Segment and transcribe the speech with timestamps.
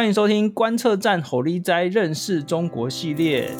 [0.00, 3.54] 欢迎收听观测站吼力哉认识中国系列。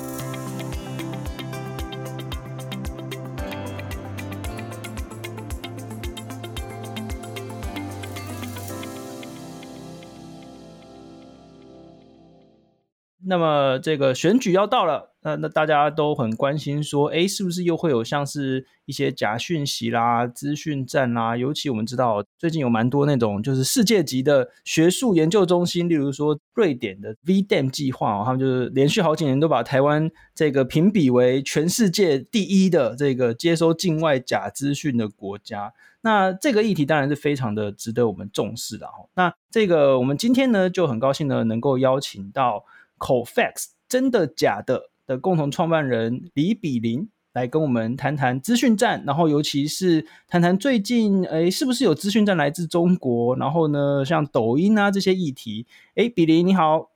[13.30, 21.36] 那么这个选举要到了，那那大家都很关心，说，哎，是不是又会有像是一些假讯息啦、资讯战啦？
[21.36, 35.72] 尤其我们知道，最近有蛮多那种就是世界级的学术研究中心，例如说瑞典的 VDAM 计划，他们就是连续好几年都把台湾这个评比为全世界第一的这个接收境外假资讯的国家。
[36.00, 39.06] 那这个议题当然是非常的值得我们重视的哦。
[39.14, 42.64] 那这个我们今天呢就很高兴呢能够邀请到。
[43.00, 55.66] Cofacts 真的假的的共同创办人李比林来跟我们谈谈资讯站，然后尤其是谈谈最近诶是不是有资讯站来自中国，然后呢像抖音啊这些议题。
[55.94, 56.90] 诶，比林你好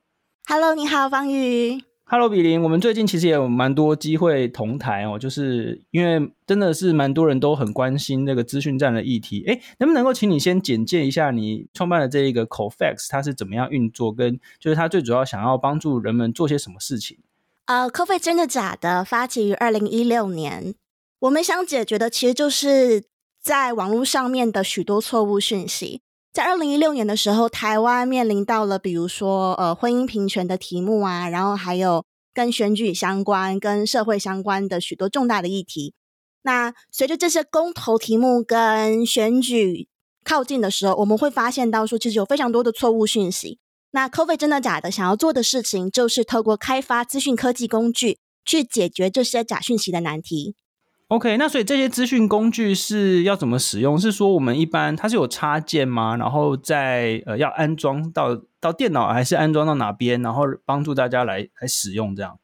[0.47, 1.83] ，Hello，你好，方宇。
[2.07, 9.43] Hello，比林，我们最近其实也有蛮多机会同台哦，就是因为真的是蛮多人都很关心那个资讯站的议题。
[9.47, 17.17] 诶，能不能够请你先简介一下你创办的这一个 Cofacts 它是怎么样运作，跟就是它最主要想要帮助人们做些什么事情？
[17.65, 19.03] 呃，Cofacts 真的假的？
[19.03, 20.75] 发起于二零一六年，
[21.21, 23.05] 我们想解决的其实就是
[23.41, 26.03] 在网络上面的许多错误讯息。
[26.35, 32.05] 在二零一六年的时候，台湾面临到了比如说呃婚姻平权的题目啊，然后还有
[32.35, 35.95] 跟选举相关、跟社会相关的许多重大的议题。
[36.43, 39.87] 那随着这些公投题目跟选举
[40.25, 43.61] 靠近的时候，我们会发现到说，其实有非常多的错误讯息。
[43.93, 44.91] 那 Cofacts 真的假的？
[44.91, 50.57] 想要做的事情就是透过开发资讯科技工具，去解决这些假讯息的难题。
[51.09, 53.99] OK，那所以这些资讯工具是要怎么使用？
[53.99, 56.17] 是说我们一般它是有插件吗？
[56.17, 60.23] 然后再呃要安装到到电脑，还是安装到哪边？
[60.23, 62.39] 然后帮助大家来来使用这样？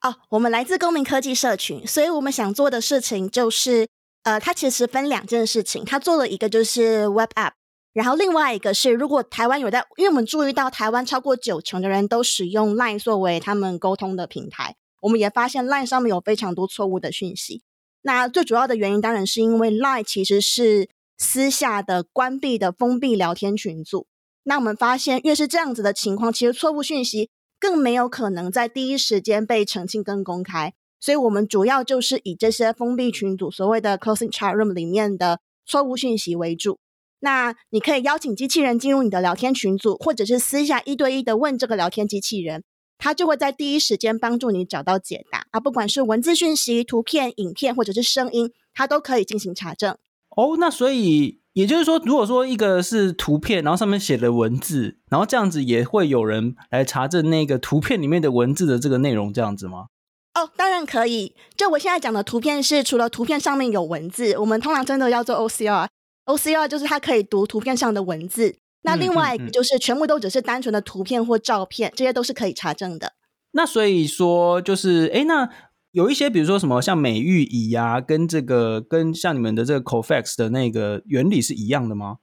[0.00, 3.88] 哦，我们来自公民科技社群，所以我们想做的事情就是
[4.22, 5.84] 呃，它其实分两件事情。
[5.84, 7.54] 它做了一个就是 Web App，
[7.92, 17.64] 然后另外一个是如果台湾有在，因为我们注意到台湾超过九成的人都使用 Line 作为他们沟通的平台，我们也发现 Line 上面有非常多错误的讯息。
[18.08, 20.88] 那最主要的原因当然是因为 Line 其实是
[21.18, 24.06] 私下的关闭的封闭聊天群组。
[24.44, 27.28] 那我们发现越是这样子的情况，其实错误讯息
[27.60, 30.72] 更没有可能在第一时间被澄清跟公开。
[30.98, 36.78] 所以我们主要就是以这些封闭群组，所谓的 closing chat room 里面的错误讯息为主。
[37.20, 42.64] 那你可以邀请机器人进入你的聊天群组，或者是私下一对一的问这个聊天机器人。
[42.98, 49.96] 它就会在第一时间帮助你找到解答啊，不管是文字讯息、图片、影片或者是声音，它都可以进行查证。
[50.36, 59.86] 哦，那所以也就是说，如果说一个是图片，然后上面写了文字，然后这样子也会有人来查证那个图片里面的文字的这个内容，这样子吗？
[60.34, 61.34] 哦，当然可以。
[61.56, 68.56] 就我现在讲的图片是除了图片上面有文字，我们通常真的要做 OCR，OCR 就是它可以读图片上的文字。
[68.82, 73.14] 那另外就是全部都只是单纯的图片或照片，这些都是可以查证的。
[73.52, 75.48] 那所以说就是，哎，那
[75.90, 82.18] 有一些比如说什么像美玉仪啊，跟这个跟像你们的这个 Cofacts 的那个原理是一样的吗？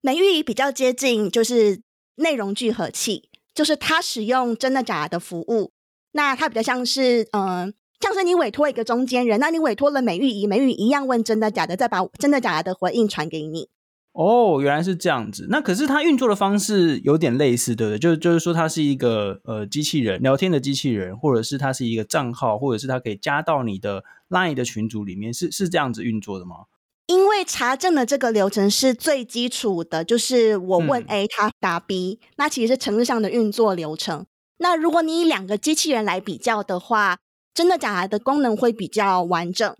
[0.00, 1.80] 美玉仪比较接近就是
[2.16, 5.72] 内容聚合器，就是它使用真的假的的服务。
[6.12, 13.68] 那它比较像是，嗯、呃，像是你委托一个中间人，那你委托了美玉仪，美玉乙一样问真的假的，再把真的假的的回应传给你。
[14.16, 15.46] 哦，原来是这样子。
[15.50, 17.98] 那可是它运作的方式有点类似，对不对？
[17.98, 26.64] 就就是说，它是一个呃机器人聊天的机器人，或者是它是一个账号，或者是它可以加到你的 Line 的群组里面，是是这样子运作的吗？
[27.08, 34.24] 因为查证的这个流程是最基础的，就是我问 A，他答 B，嗯，那其实是程式上的运作流程。
[34.56, 37.18] 那如果你以两个机器人来比较的话，
[37.52, 39.76] 真的假的功能会比较完整。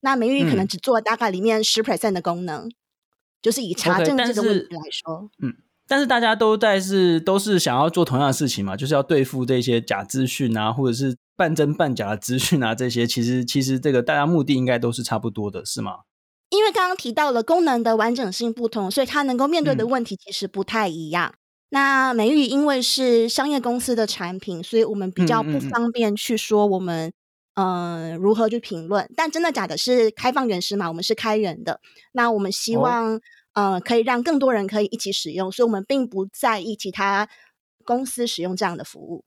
[0.00, 2.66] 那美玉可能只做大概里面十 percent 的功能。
[2.66, 2.72] 嗯
[3.40, 5.54] 就是以查证这个问题来说，okay，嗯，
[5.86, 15.98] 但是大家都在是都是想要做同样的事情嘛，就是要对付这些假资讯啊，或者是半真半假的资讯啊，这些其实其实这个大家目的应该都是差不多的，是吗？
[16.50, 21.30] 因为刚刚提到了功能的完整性不同，所以它能够面对的问题其实不太一样。
[21.34, 27.12] 嗯、那美玉因为是商业公司的产品，所以我们比较不方便去说我们
[27.58, 29.10] 嗯、呃、如何去评论。
[29.16, 31.80] 但真的假的是开放原始码，我们是开源的。
[32.12, 33.20] 那我们希望、哦。
[33.54, 37.28] 呃，可以让更多人可以一起使用，所以我们并不在意其他
[37.84, 39.24] 公司使用这样的服务。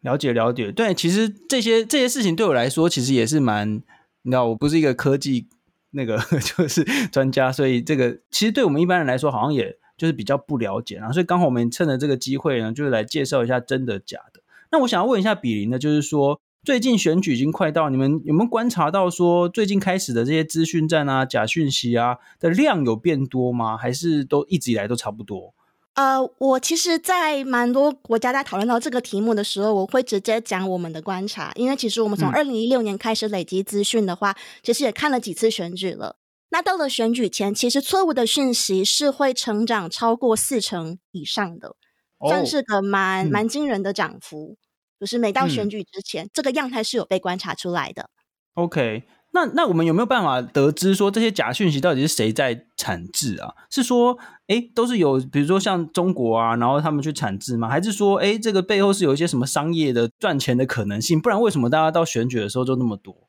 [0.00, 3.80] 了解了解，对，其实这些这些事情对我来说，其实也是蛮，
[4.22, 5.48] 你知道，我不是一个科技
[5.92, 6.18] 那个
[6.56, 6.82] 就是
[7.12, 9.78] 专家，所以这个其实对我们一般人来说，好像也。
[9.94, 14.40] 就是比较不了解啊，所以刚好我们趁着这个机会呢，就是来介绍一下真的假的。
[14.72, 23.76] 那我想要问一下比林呢，就是说最近选举已经快到，你们有没有观察到说最近开始的这些资讯战啊、假讯息啊的量有变多吗？
[23.76, 25.54] 还是都一直以来都差不多？
[25.94, 36.16] 呃，我其实，在蛮多国家在讨论到这个题目的时候，我会直接讲我们的观察，因为其实我们从二零一六年开始累积资讯的话，嗯、其实也看了几次选举了。
[36.50, 41.74] 那到了选举前，其实错误的讯息是会成长超过四成以上的，
[42.18, 44.52] 哦、算是个蛮蛮惊人的涨幅。
[44.52, 44.56] 嗯、
[45.02, 48.08] 就是每到选举之前，嗯、这个样态是有被观察出来的。
[48.54, 49.02] OK。
[49.34, 53.54] 那那我们有没有办法得知说这些假讯息到底是谁在产制啊？
[53.70, 57.66] 是说，哎，都是有比如说像中国啊，然后他们去产制吗？
[57.66, 61.18] 还是说，哎，这个背后是有一些什么商业的赚钱的可能性？
[61.18, 63.26] 不然为什么大家到选举的时候就那么多？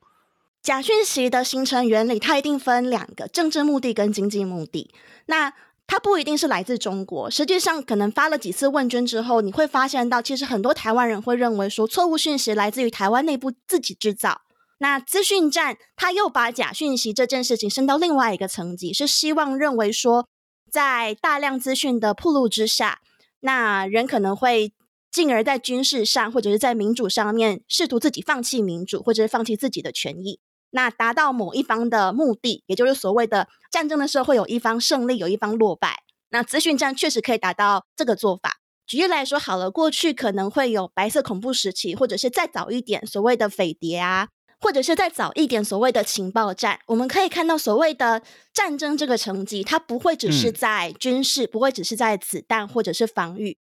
[0.61, 4.93] 假讯息的形成原理，它一定分两个：政治目的跟经济目的。
[5.27, 5.53] 那
[5.93, 14.41] 它不一定是来自中国，实际上可能发了几次问卷之后，你会发现到，其实很多台湾人会认为说，错误讯息来自于台湾内部自己制造。
[14.79, 20.27] 那资讯站，他又把假讯息这件事情升到另外一个层级，是希望认为说，
[20.71, 22.97] 在大量资讯的铺路之下，
[23.41, 24.73] 那人可能会
[25.11, 30.39] 进而在军事上或者是在民主上面试图自己放弃民主，或者是放弃自己的权益，
[30.73, 36.03] 那达到某一方的目的，也就是所谓的战争的时候会有一方胜利，有一方落败。
[36.29, 38.57] 那资讯战确实可以达到这个做法。
[38.85, 44.29] 举例来说，好了，过去可能会有白色恐怖时期，或者是再早一点所谓的匪谍啊。
[44.59, 48.21] 或者是再早一点，所谓的情报战，我们可以看到所谓的
[48.53, 53.57] 战争这个成绩，它不会只是在军事，嗯、不会只是在子弹或者是防御，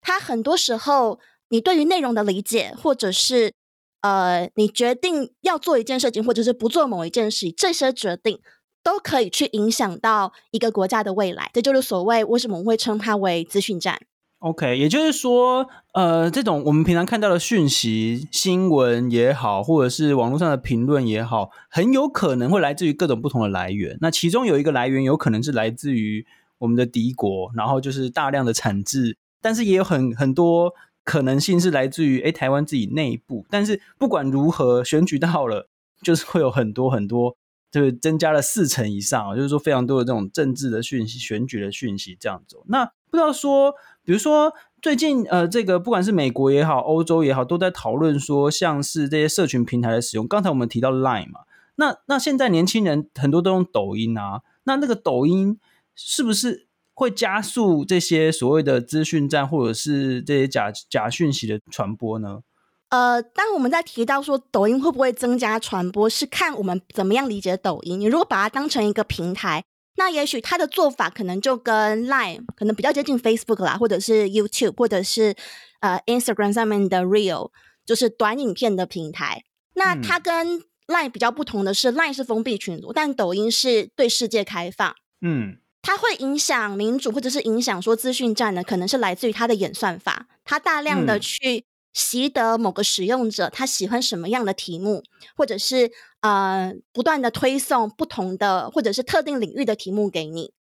[0.00, 1.20] 它很多时候
[1.50, 3.52] 你对于内容的理解，或者是
[4.00, 8.38] 呃，你决定要做一件事情，或者是不做某一件事，这些决定
[8.82, 11.50] 都可以去影响到一个国家的未来。
[11.52, 13.98] 这就是所谓为什么我们会称它为资讯战。
[14.40, 23.96] OK，也就是说，呃，这种我们平常看到的讯息、新闻也好，或者是网络上的评论也好，很有可能会来自于各种不同的来源。
[24.00, 26.24] 那其中有一个来源有可能是来自于
[26.58, 30.72] 我们的敌国，然后就是大量的产制，但是也有很很多
[31.06, 33.46] 可能性是来自于诶台湾自己内部。
[33.48, 35.70] 但是不管如何，选举到了，
[36.04, 37.34] 就是会有很多很多，
[37.70, 42.58] 就是增加了四成以上，就是说非常多的这种政治的讯息、选举的讯息这样子。
[42.66, 43.72] 那不知道说。
[44.06, 50.28] 比如说，最近呃，这个不管是美国也好，欧洲也好，都在讨论说，像是这些社群平台的使用。
[50.28, 51.40] 刚才我们提到 Line 嘛，
[51.74, 55.58] 那那现在年轻人很多都用抖音啊，那那个抖音
[55.96, 56.65] 是不是
[56.96, 62.40] 会加速这些所谓的资讯战，或者是这些假假讯息的传播呢？
[62.88, 68.00] 呃，当我们在提到说抖音会不会增加传播，是看我们怎么样理解抖音。
[68.00, 69.62] 你如果把它当成一个平台。
[69.98, 75.34] 那也许它的做法可能就跟 Line 可能比较接近 Facebook 啦，或者是 YouTube，或者是
[75.80, 77.50] 呃 Instagram 上面的 Reel，
[77.86, 79.44] 就是短影片的平台。
[79.72, 84.94] 那它跟 Line 比较不同的是，嗯，Line 是封闭群组，但抖音是对世界开放。
[85.22, 88.64] 嗯，它会影响民主，或者是影响说资讯战呢？
[88.64, 91.64] 可能是来自于它的演算法，它大量的去。
[91.94, 95.02] 习得某个使用者他喜欢什么样的题目，
[95.34, 95.90] 或者是
[96.20, 100.52] 呃不断的推送不同的或者是特定领域的题目给你。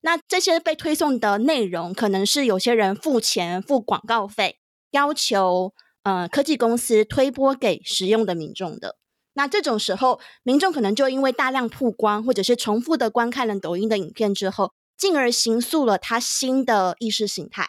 [0.00, 4.56] 那这些被推送的内容，可能是有些人付钱付广告费，
[4.92, 8.96] 要求呃科技公司推播给使用的民众的。
[9.34, 17.68] 那这种时候，民众可能就因为大量曝光或者是重复的观看了抖音的影片之后，进而形塑了他新的意识形态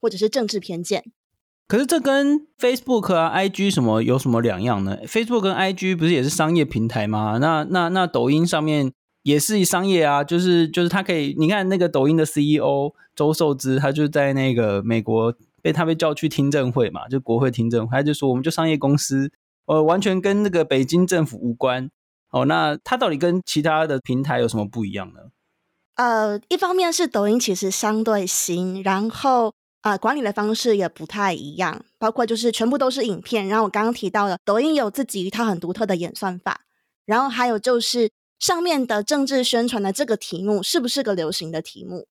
[0.00, 1.04] 或者是政治偏见。
[1.66, 7.38] 可是这跟 Facebook 啊、IG 什么有什么两样呢？Facebook 跟 IG 不是也是商业平台吗？
[7.38, 8.90] 那那那抖音上面
[9.22, 19.30] 也是商业啊，就是就是他可以，你看那个抖音的 CEO 周受资，他就在那个美国被他被叫去听证会嘛，就国会听证会，他就说我们就商业公司，
[19.68, 21.88] 呃，完全跟那个北京政府无关。
[22.30, 25.20] 哦，那它到底跟其他的平台有什么不一样呢？
[25.94, 29.54] 呃，一方面是抖音其实相对新，然后。
[29.80, 33.46] 啊、管理的方式也不太一样，包括就是全部都是影片。
[33.46, 36.62] 然后我刚刚提到的，抖音有自己一套很独特的演算法。
[37.06, 38.10] 然后还有就是
[38.40, 42.06] 上面的政治宣传的这个题目是不是个流行的题目？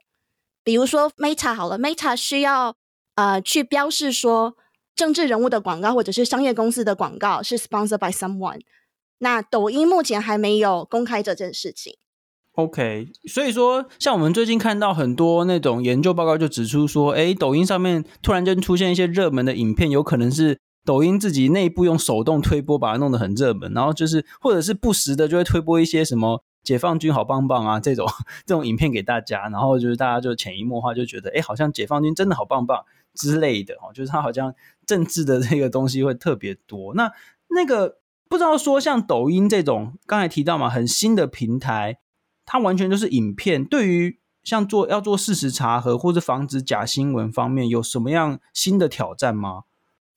[0.64, 2.74] 比如说 Meta 好了，Meta 需要
[3.16, 4.56] 呃去标示说
[4.98, 8.60] 政治人物的广告或者是商业公司的广告是 sponsored by someone。
[9.20, 11.96] 那抖音目前还没有公开这件事情。
[12.54, 28.08] OK，所以说，像我们最近看到很多那种研究报告，就指出说，哎，抖音上面突然间出现一些热门的影片，有可能是抖音自己内部用手动推播把它弄得很热门，然后就是或者是不时的就会推播一些什么解放军好棒棒啊这种
[28.46, 34.56] 这种影片给大家，然后就是大家就潜移默化就觉得，哎，好像解放军真的好棒棒之类的哦，就是他好像
[34.88, 36.96] 政治的这个东西会特别多。
[36.96, 37.12] 那
[37.50, 42.00] 那个不知道说像抖音这种刚才提到嘛，很新的平台，
[42.46, 49.64] 它完全就是影片，对于像做要做事实查核或者防止假新闻方面，有什么样新的挑战吗？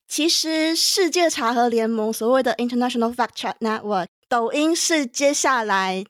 [0.06, 6.04] 其实，世界查核联盟所谓的 International Fact Check Network，抖音是接下来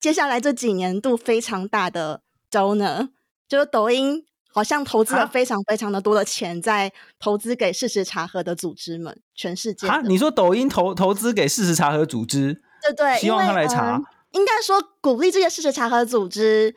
[0.00, 3.10] 接下来这几年度非常大的 donor，
[3.48, 14.02] 就是抖音好像投资了非常非常的多的钱在投资给事实查核的组织们，全世界啊，你说抖音投投资给事实查核组织，对对，希望他来查，呃、
[14.32, 16.74] 应该说鼓励这些事实查核组织，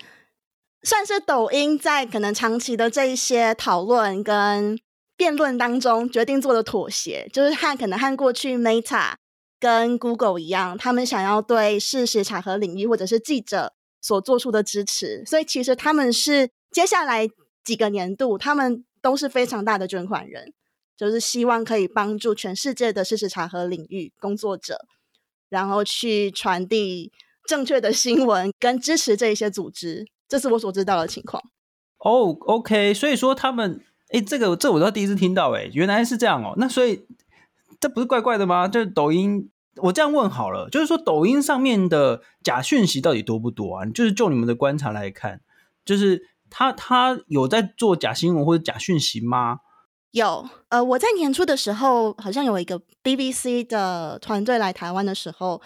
[0.84, 4.80] 算是抖音在可能长期的这一些讨论跟。
[5.16, 9.14] 辩论当中决定做的妥协，就是和可能和过去 Meta
[9.60, 17.28] 跟 Google 一样，他们想要对事实查核领域或者是记者所做出的支持，所以其实他们是接下来
[17.64, 20.54] 几个年度，他们都是非常大的捐款人，
[20.98, 24.86] 就是希望可以帮助全世界的事实查核领域工作者，
[25.50, 27.12] 然后去传递
[27.48, 31.44] 正确的新闻跟支持这一些组织，这是我所知道的情况。
[32.00, 33.82] 哦、，OK，所以说他们。
[34.10, 36.54] 哎，这个这我倒第一次听到，哎，原来是这样哦。
[36.58, 37.04] 那所以
[37.80, 38.68] 这不是怪怪的吗？
[38.68, 43.86] 就是抖音，我这样问好了，就是说抖音上面的假讯息到底多不多啊？
[43.88, 45.42] 就是就你们的观察来看，
[45.84, 49.58] 就是他他有在做假新闻或者假讯息吗？
[50.12, 55.60] 有，呃，我在年初的时候，好像有一个 BBC 的团队来台湾的时候，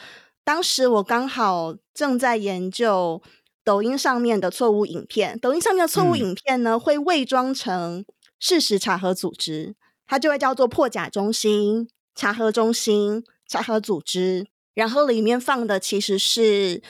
[0.45, 3.21] 当时我刚好正在研究
[3.65, 5.37] 抖音上面的错误影片。
[5.37, 8.05] 抖音上面的错误影片呢，嗯、会伪装成。
[8.39, 9.75] 事实查核组织，
[10.05, 16.83] 它就会叫做破假中心、查核中心、查核组织，然后里面放的其实是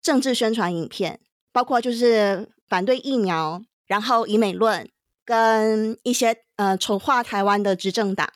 [0.00, 1.20] 政治宣传影片，
[1.52, 4.88] 包括就是反对疫苗，然后以美论
[5.24, 8.28] 跟一些呃丑化台湾的执政党，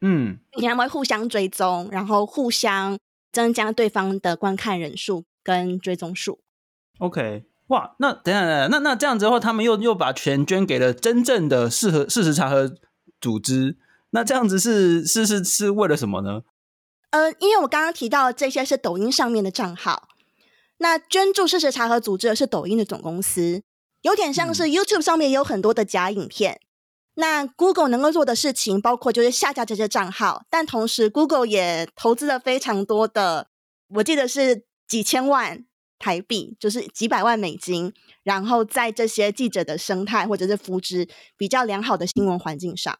[0.00, 2.98] 嗯，他们会互相追踪，然后互相
[3.32, 6.40] 增加对方的观看人数跟追踪数。
[6.98, 7.44] OK。
[7.68, 12.70] 哇，那等等等，那那这样子的话，他们又又把钱捐给了真正的适合事实查核
[13.18, 13.78] 组织，
[14.10, 16.42] 那这样子是是是是为了什么呢？
[17.08, 20.10] 呃，因为我刚刚提到这些是抖音上面的账号，
[20.84, 23.62] 那捐助事实查核组织的是抖音的总公司，
[24.02, 26.60] 有点像是 YouTube 上面也有很多的假影片。
[26.60, 26.60] 嗯、
[27.14, 33.48] 那 Google 能够做的事情，包括就是下架这些账号，但同时 Google 也投资了非常多的，
[33.94, 35.64] 我记得是几千万。
[35.96, 42.98] 台币就是几百万美金，然后在这些记者的生态或者是扶植比较良好的新闻环境上。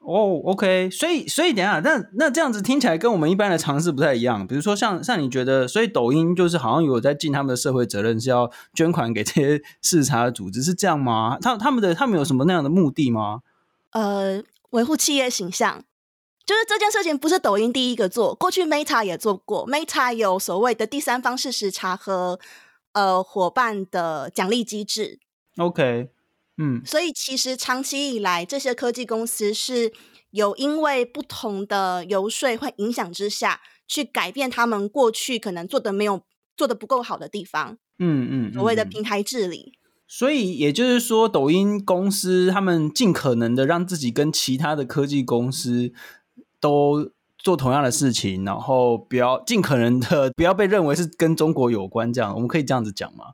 [0.00, 4.46] 哦，OK，所以所以等一下，那那这样子听起来跟我们一般的尝试不太一样。
[4.46, 11.38] 比如说像像你觉得，所以抖音就是好像有在尽他们的社会责任，是要捐款给这些 视察的组织，是这样吗？
[11.40, 13.40] 他他们的他们有什么那样的目的吗？
[13.92, 15.84] 呃，维护企业形象。
[16.46, 22.40] 就是这件事情不是抖音第一个做，过去 Meta 也做过，Meta 有所谓的第三方事实查和
[22.92, 25.20] 呃伙伴的奖励机制。
[25.58, 26.10] OK，
[26.60, 29.90] 嗯，所以其实长期以来，这些科技公司是
[30.30, 36.22] 有因为不同的游说或影响之下去改变他们过去可能做的没有
[36.56, 37.78] 做的不够好的地方。
[37.98, 39.72] 嗯嗯，所谓的平台治理。
[40.06, 45.92] 所以也就是说，抖音公司他们尽可能的让自己跟其他的科技公司。
[46.62, 53.28] 都做同样的事情，然后不要尽可能的不要被认为是跟中国有关，这样我们可以这样子讲吗？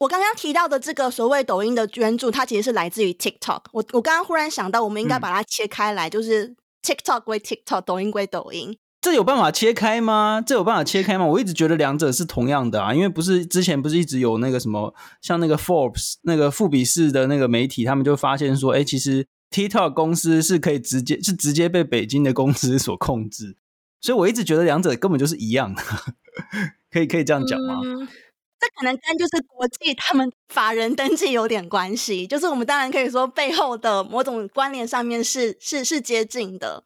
[0.00, 3.62] 嗯，我刚刚提到的这个所谓抖音的捐助，它其实是来自于 TikTok。
[3.72, 8.76] 我我刚刚忽然想到，我们应该把它切开来，嗯、就是 TikTok 归 TikTok，抖音归抖音。
[9.02, 10.42] 这有办法切开吗？
[10.46, 11.24] 这有办法切开吗？
[11.26, 19.26] 我一直觉得两者是同样的啊，因为不是之前不是一直有那个什么，像那个 Forbes 那个富比士的那个媒体，他们就发现说，哎，其实。
[19.50, 23.56] TikTok 公司是可以直接是直接被北京的公司所控制，
[24.00, 25.82] 所以我一直觉得两者根本就是一样的，
[26.88, 27.80] 可以可以这样讲吗？
[27.84, 28.06] 嗯，
[28.60, 36.84] 这可能跟就是国际他们法人登记有点关系，就是我们当然可以说背后的某种关联上面是是是接近的，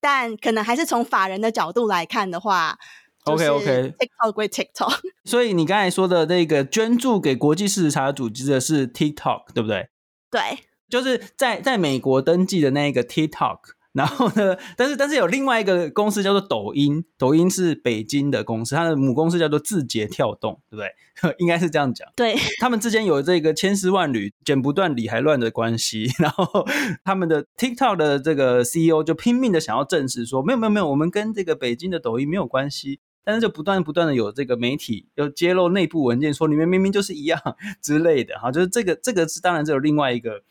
[0.00, 2.78] 但可能还是从法人的角度来看的话
[3.24, 4.98] ，OK OK，TikTok 归 TikTok。
[5.24, 9.88] 所以你刚才说的那个捐助给国际事实查组织的是 TikTok，对不对？
[10.30, 10.58] 对。
[10.90, 13.58] 就是在在美国登记的那个 TikTok，
[13.94, 21.34] 然后呢，但是但是有另外一个公司叫做抖音，抖音是北京的公司，它的母公司叫做字节跳动，对不对？
[21.38, 22.06] 应该是这样讲。
[22.16, 26.10] 对， 他们之间有这个千丝万缕、剪不断、理还乱的关系。
[26.18, 26.66] 然后
[27.04, 33.00] 他们的 TikTok 的这个 CEO 就拼命的想要证实说，没有没有没有，我们跟这个北京的抖音没有关系。
[33.26, 37.40] 但是就不断不断的有这个媒体又揭露内部文件，说里面明明就是一样
[37.80, 40.42] 之类的哈，就是这个这个是当然只有另外一个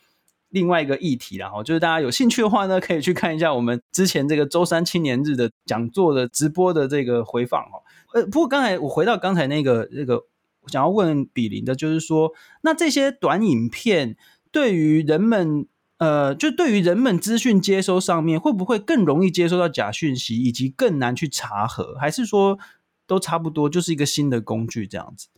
[0.53, 7.81] 另外一个议题了哈，就是大家有兴趣的话呢，可以去看一下我们之前这个周三青年日的讲座的直播的这个回放哈。
[8.13, 10.23] 呃，不过刚才我回到刚才那个那个
[10.67, 12.31] 想要问比林的，就是说，
[12.61, 14.15] 那这些短影片
[14.49, 15.67] 对于人们。
[15.99, 22.59] 呃，就对于人们资讯接收上面，会不会更容易接收到假讯息，以及更难去查核，还是说
[23.07, 25.29] 都差不多，就是一个新的工具这样子？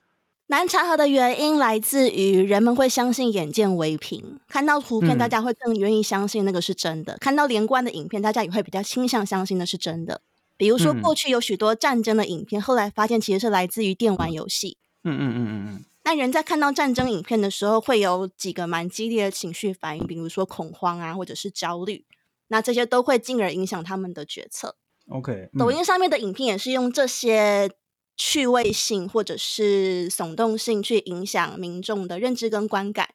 [0.47, 10.21] 难查核的原因来自于人们会相信眼见为凭，看到图片大家会更愿意相信那个是真的，嗯、看到连贯的影片大家也会比较倾向相信那是真的。
[10.57, 14.77] 比如说过去有许多战争的影片，嗯、后来发现其实是来自于电玩游戏。
[15.03, 15.67] 嗯嗯嗯嗯嗯。
[15.75, 22.05] 嗯那人在看到战争影片的时候，会有几个蛮激烈的情绪反应，比如说恐慌啊，或者是焦虑。
[22.49, 24.75] 那这些都会进而影响他们的决策。
[25.09, 27.71] OK，抖音上面的影片也是用这些
[28.17, 33.09] 趣味性或者是耸动性去影响民众的认知跟观感，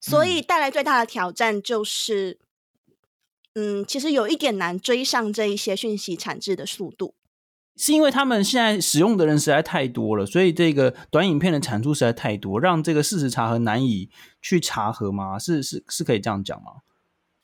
[0.00, 2.38] 所以带来最大的挑战就是，
[3.54, 7.14] 嗯，其实有一点难追上这一些讯息产制的速度。
[7.78, 14.08] 是因为他们现在使用的人实在太多了，所以这个短影片的产出实在太多，让这个事实查核难以
[14.40, 15.38] 去查核吗？
[15.38, 16.76] 是是是可以这样讲吗？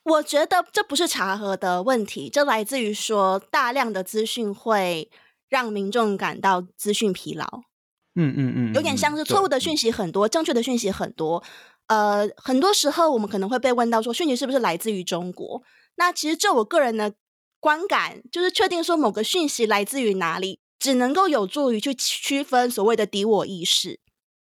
[0.04, 5.10] 我觉得这不是查核的问题，这来自于说大量的资讯会
[5.52, 7.46] 让民众感到资讯疲劳。
[8.14, 11.44] 嗯嗯嗯，有点像是错误的讯息很多，正确的讯息很多。
[11.86, 15.62] 呃，很多时候我们可能会被问到说，讯息是不是来自于中国？
[15.96, 17.14] 那其实就我个人的。
[17.62, 24.00] 观感就是确定说某个讯息来自于哪里，只能够有助于去区分所谓的敌我意识，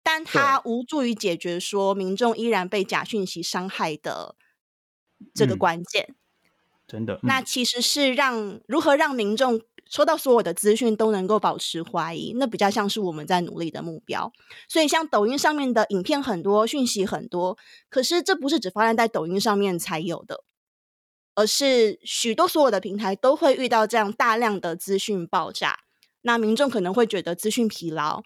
[0.03, 4.35] 但它无助于解决说民众依然被假讯息伤害的
[5.33, 6.07] 这个关键。
[6.09, 6.15] 嗯、
[6.85, 14.31] 真的，嗯、那其实是让如何让民众收到所有的资讯都能够保持怀疑，那比较像是我们在努力的目标。
[14.67, 17.57] 所以，像抖音上面的影片很多，讯息很多，
[17.89, 20.43] 可是这不是只发生在抖音上面才有的。
[21.37, 25.79] 而是许多所有的平台都会遇到这样大量的资讯爆炸，
[26.21, 28.24] 那民众可能会觉得资讯疲劳，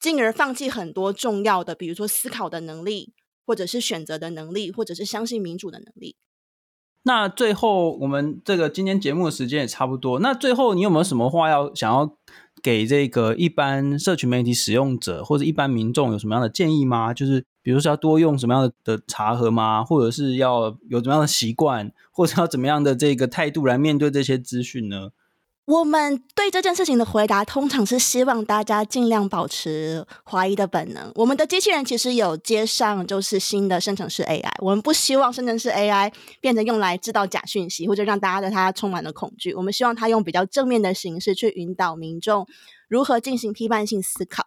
[0.00, 3.14] 进而放弃很多重要的，比如说思考的能力，
[3.46, 6.16] 或者是选择的能力，或者是相信民主的能力。
[7.04, 10.20] 那最后，我们这个今天节目的时间也差不多。
[10.20, 12.14] 那最后，你有没有什么话要想要
[12.62, 17.14] 给这个一般社群媒体使用者或者一般民众有什么样的建议吗？
[17.14, 17.44] 就是。
[17.64, 19.82] 比如说要多用什么样的的茶盒吗？
[19.82, 25.08] 或者是要有怎么样的习惯，或者要怎么样的这个态度来面对这些资讯呢？
[25.66, 31.10] 我们对这件事情的回答，通常是希望大家尽量保持怀疑的本能。
[31.14, 34.52] 我们的机器人其实有接上，就是新的生成式 AI。
[34.58, 39.54] 我们不希望生成式 AI 变成用来制造假讯息，或者让大家对它充满了恐惧。
[39.54, 42.46] 我们希望它用比较正面的形式去引导民众
[42.86, 44.44] 如何进行批判性思考。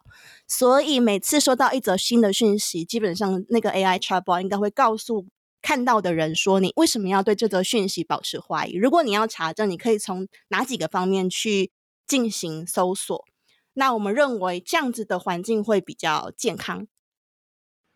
[0.47, 5.25] 所以每次收到一则新的讯息，基本上那个 AI chatbot 应该会告诉。
[5.61, 8.75] 看到的人说：“你为什么要对这则讯息保持怀疑？
[8.75, 11.71] 如果你要查证，你可以从哪几个方面去
[12.07, 13.25] 进行搜索？
[13.73, 16.87] 那我们认为这样子的环境会比较健康。”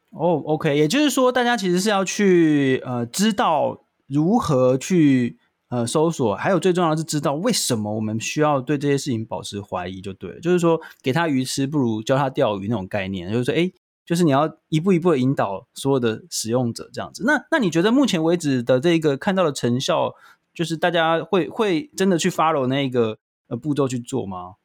[0.10, 5.38] 哦，OK，也就是说，大家其实是要去呃知道如何去
[5.70, 10.40] 呃搜索，还有最重要是知道为什么我们需要对这些事情保持怀疑，就对了。
[10.42, 13.72] 就是说，给他鱼吃不如教他钓鱼那种概念，就是说，哎。
[14.12, 17.24] 就是你要一步一步的引导所有的使用者这样子。
[17.26, 20.14] 那那你觉得目前为止的这个看到的成效，
[20.54, 24.56] 就是大家会会真的去 follow 那个呃步骤去做吗？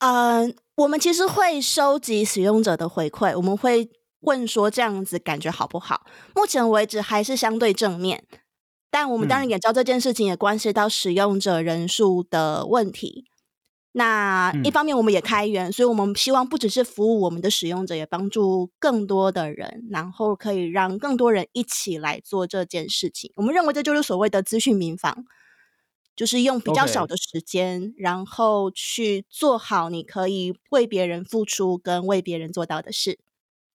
[0.00, 3.88] 嗯、呃，我们其实会收集使用者的回馈，我们会
[4.20, 6.04] 问说这样子感觉好不好？
[6.34, 8.24] 目前为止还是相对正面，
[8.90, 13.24] 但我们当然也知道这件事情也关系到使用者人数的问题。
[13.92, 23.32] 那一方面，我们也开源，嗯、所以我们希望不只是服务我们的使用者，也帮助更多的人，然后可以让更多人一起来做这件事情。
[23.34, 25.24] 我们认为这就是所谓的资讯民房，
[26.14, 33.18] 就是用比较少的时间.然后去做好你可以为别人付出跟为别人做到的事。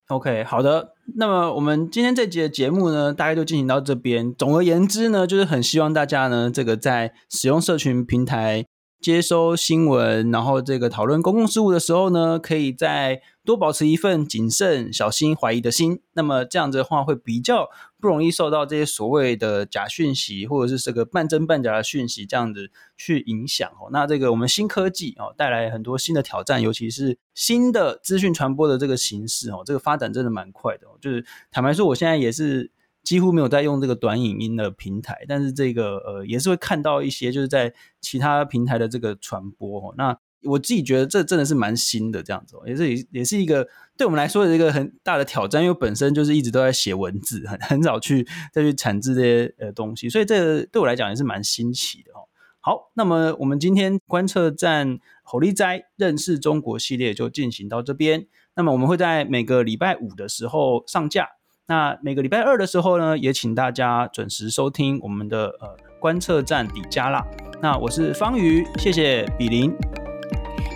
[0.08, 0.94] OK，好的。
[1.16, 4.34] 那么我们今天这集的节目呢，大概就进行到这边。
[4.34, 8.64] 总而言之呢，就是很希望大家呢，这个在使用社群平台。
[9.06, 16.00] 接收新闻，然后这个讨论公共事务的时候呢，可以再多保持一份谨慎、小心、怀疑的心。
[16.14, 17.68] 那么这样子的话，会比较
[18.00, 23.90] 不容易受到这些所谓的假讯息，或者是这个半真半假的讯息这样子去影响哦。
[23.92, 30.98] 那这个我们新科技哦，带来很多新的挑战，尤其是新的资讯传播的这个形式哦，这个发展真的蛮快的哦。
[31.00, 32.72] 就是坦白说，我现在也是。
[33.06, 39.80] 几乎没有在用这个短影音的平台，但是这个呃也是会看到一些就是在其他平台的这个传播。
[39.80, 43.66] 哦那我自己觉得这真的是蛮新的这样子，也是也是一个
[43.96, 52.28] 对我们来说的一个很大的挑战，因为本身就是一直都在写文字，很很少去再去产制这些呃东西，所以这对我来讲也是蛮新奇的哦。
[52.60, 61.28] 好，那么我们今天观测站侯立斋认识中国系列就进行到这边，那么我们会在每个礼拜五的时候上架，
[61.68, 67.26] 那每个礼拜二的时候呢，也请大家准时收听我们的呃观测站底加啦。
[67.60, 69.74] 那我是方瑜，谢谢比林。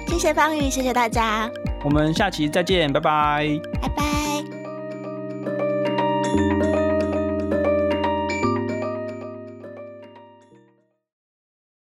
[0.08, 1.48] 谢谢方瑜，谢谢大家，
[1.84, 4.59] 我们下期再见，拜拜，拜拜。